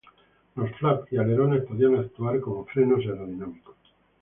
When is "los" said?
0.55-0.71